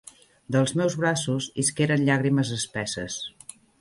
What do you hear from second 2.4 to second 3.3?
espesses.